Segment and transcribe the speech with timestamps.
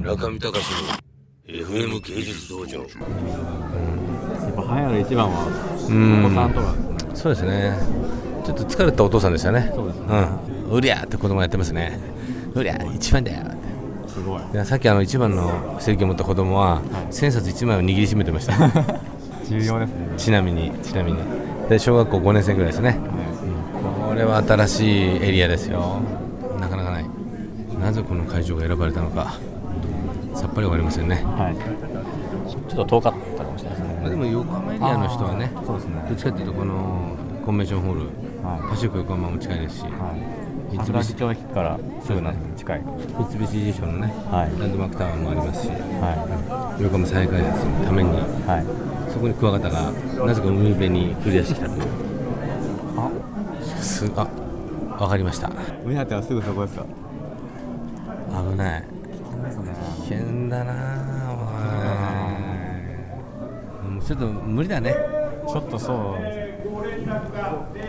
[0.00, 0.88] 中見隆の
[1.46, 2.78] FM 芸術道場。
[2.78, 2.88] やっ
[4.54, 5.46] ぱ流行る一番は
[5.88, 6.74] うんお子さんとか
[7.14, 7.76] そうですね。
[8.44, 9.72] ちょっと疲れたお父さんでしたね。
[9.74, 10.06] そうですね。
[10.68, 10.76] うん。
[10.76, 11.98] うりゃーって子供やってますね。
[12.54, 13.42] うりゃー一番だよ。
[13.42, 13.50] っ
[14.04, 14.66] てすごい。
[14.66, 16.80] さっきあの一番の正義を持った子供は
[17.10, 18.54] 千冊一枚を握りしめてました。
[19.48, 20.08] 重要ですね。
[20.16, 21.18] ちなみにちなみに。
[21.68, 22.98] で小学校5年生ぐらいですね。
[24.08, 26.00] これは新しいエリアですよ。
[26.60, 27.06] なかなかない。
[27.80, 29.34] なぜこの会場が選ばれたのか
[30.34, 31.56] さっぱりわかりませんね、はい。
[32.70, 33.98] ちょっと遠かったかもしれないですね。
[34.02, 36.04] まあ、でも横浜エリアの人はねそうですね。
[36.08, 38.00] どっちかっていうとこのコンベンションホール
[38.46, 38.70] はい。
[38.70, 40.76] パシフィック横浜も近いですし、はい。
[40.76, 42.82] 三菱桜木町駅からすぐなんで近い。
[43.18, 44.60] 三菱地所のね、はい。
[44.60, 48.12] ランドマークタワーもありますしは横浜再開発のためにい
[48.46, 49.12] はい。
[49.12, 49.90] そこにクワガタが
[50.24, 51.82] なぜか海辺に繰り出してきたという。
[52.96, 53.10] あ。
[53.82, 54.28] すあ
[55.00, 55.50] わかりました。
[55.84, 56.84] 目当てはすぐそこですか？
[58.50, 58.84] 危ない
[60.48, 60.72] だな
[63.84, 64.94] おいもうちょっと無理だね
[65.46, 67.80] ちょっとそうですご連絡があって、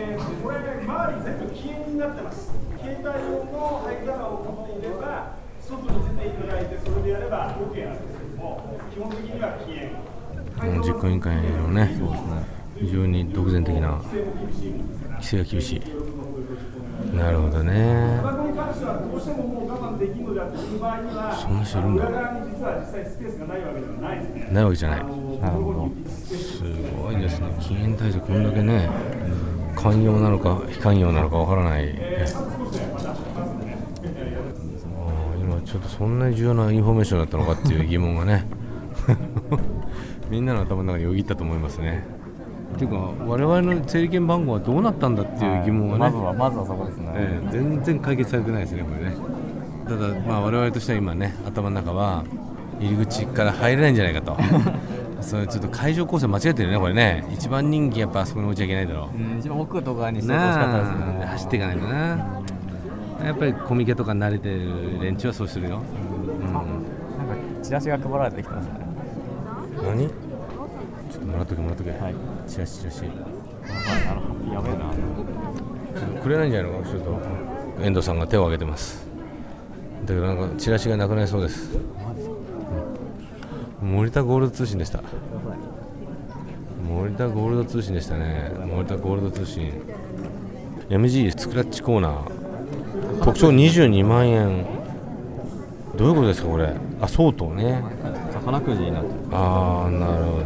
[0.42, 2.52] これね、周り全部禁煙になってます。
[2.78, 10.20] 携帯用の灰皿を持っていれば、外に出ていただいて、それでやれば OK なんですけども、基本的には禁煙。
[10.66, 11.90] もう実行委員会のね
[12.78, 14.00] 非常に独善的な
[15.12, 18.20] 規制が厳しいなるほどね
[18.70, 22.04] タバコに関してはどうしてももう我慢できるのであっていう場合には、そんな人いるんだ。
[22.04, 22.12] 実
[22.64, 24.48] は実際スペースがないわけではないですね。
[24.52, 24.98] ないわけじゃない。
[25.00, 26.62] なるほどす
[27.02, 28.90] ごいですね禁煙対策こんだけね。
[29.76, 32.24] 寛容なのか非寛容なのかわからない、ね。
[32.24, 38.46] あー今ちょっとそんなに重要なインフォメーションだったのかっていう疑問がね。
[40.30, 42.04] みんなの頭の中によぎったと思いますね
[42.74, 49.16] っていうか我々の整理券番号はどうなったんだっていう疑問がね、まずはまずはそこですね、ええ全然解決されてないですね、これね。
[49.86, 52.24] ただ、まあ、我々としては今ね、頭の中は
[52.80, 54.36] 入り口から入れないんじゃないかと、
[55.20, 60.22] それちょっと会場構成間違えてるね、これね、一番人気やっぱあそこに置いちゃいけないだろうん、一番奥とかにう。
[60.22, 61.96] してほしかったですね走っていかないとな。
[63.26, 65.82] やっぱりコミケとか慣れてる連中はそうするよ。
[66.42, 66.64] うんなんか
[67.62, 68.72] チラシが配られてきてますね
[69.84, 70.08] 何
[71.10, 71.90] ちょっともらっとけ、もらっとけ。
[71.90, 72.14] はい。
[72.46, 73.00] チラシ、チラシ。
[73.00, 73.12] ちょはい
[74.10, 74.90] あのハッピーやべえな。
[74.90, 74.94] っ
[76.16, 76.78] とくれないんじゃないの？
[76.80, 77.18] か、ちょっと。
[77.82, 79.06] 遠藤さんが手を挙げてます。
[80.02, 81.70] だけどなんかチラシがなくなりそうです。
[83.82, 85.02] 森田ゴールド通信でした。
[86.86, 88.50] 森田ゴールド通信でしたね。
[88.66, 89.72] 森田ゴールド通信。
[90.88, 93.24] MG スクラッチコーナー。
[93.24, 94.66] 特徴22万円。
[95.96, 96.72] どういうことですかこれ？
[97.00, 97.82] あ相当ね。
[98.32, 99.16] 魚くじになってる。
[99.32, 100.44] ああなるほど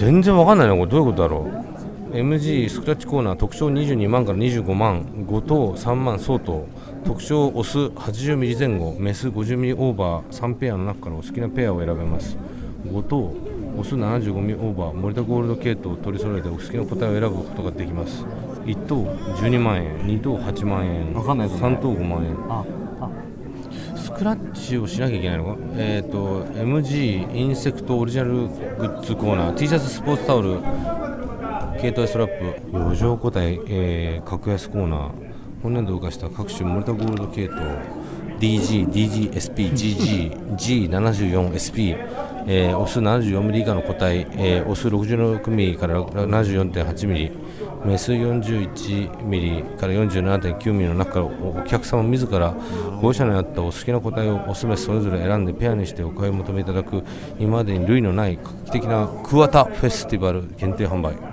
[0.00, 0.86] 全然わかんないなこれ。
[0.86, 1.46] どういうことだろ
[2.10, 2.16] う。
[2.16, 6.66] MG スクラッチコーナー特徴22万から25万5等3万相当
[7.04, 8.96] 特徴オス80ミリ前後。
[8.98, 10.30] メス50ミリオーバー。
[10.30, 12.38] 3ペアの中からお好きなペアを選べます。
[12.86, 13.18] 5等
[13.76, 14.94] オス75ミリオーバー。
[14.94, 18.24] 森田ゴールド系統を取り揃えてお好きな答えを選ぶことができます。
[18.64, 19.98] 1等12万円。
[20.06, 21.12] 2等8万円。
[21.12, 22.79] わかんないですね3等5万円
[24.20, 25.56] クラッチをしなきゃいけないのか？
[25.78, 30.58] えっ、と MG インセクトオリジナルグッズコーナー T シャツスポーツタオル
[31.78, 35.10] 携帯ストラップ余剰個体、えー格安コーナー
[35.62, 37.60] 本年度動かした各種モルタゴールド系統。
[38.40, 41.96] DG、DGSP、GG、G74SP、
[42.46, 52.54] えー、オス 74mm 以下の個体、えー、オス 66mm から 74.8mm メス 41mm から 47.9mm の中からおお客様自ら
[53.00, 57.04] ご社にあったお好きな個体をオスメスそれぞれ選んでペアにしてお買い求めいただく
[57.38, 61.29] 今までに類のない画期的なクワタフェスティバル限定販売。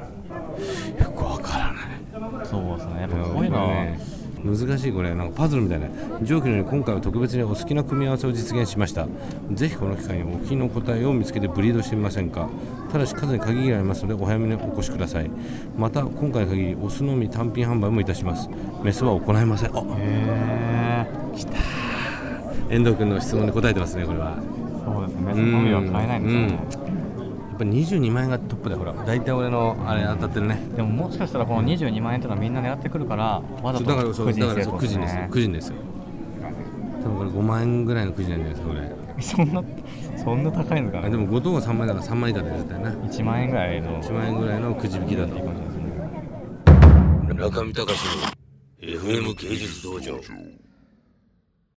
[4.43, 5.87] 難しいこれなんかパズルみたいな。
[6.21, 9.07] 上記のように今回は特別にお好きな組み合わせを実現しました。
[9.53, 12.47] ぜひこの機会にお気の答えを見つけてブリードしてみませんか。
[12.91, 15.29] ただし数に限りがありますのでお早めにお越しください。
[15.77, 18.49] また今回に限りオスのみ単品販売もいたします。
[18.83, 19.75] メスは行いません。
[19.75, 21.05] あへ
[22.69, 24.37] え遠藤君の質問に答えてますねこれは。
[24.85, 25.21] そうですね。
[25.21, 26.59] メスのみは買えないんですよね。
[26.85, 26.86] や
[27.57, 28.93] っぱ22万円がトップだよほら。
[29.05, 30.61] 大体俺のあれ当たってるね。
[30.75, 35.75] でももしかしたらこの22万円っていうのはみんな狙ってくるからわざとだからそうくじにだからそう成功くじですよねくじですよ。
[37.03, 38.97] 多分これ5万円ぐらいのくじなんじゃないですかこれ。
[39.19, 39.63] そんな
[40.23, 41.07] そんな高いのかな。
[41.07, 42.91] あでも5等が3万円だから3万円以下で絶対な。
[42.91, 45.35] 1万円ぐらいの1万円ぐらいのくじ引きだと。
[45.35, 45.87] いいかもしれないですね
[47.33, 48.23] 中見隆の
[48.81, 50.19] FM 芸術道場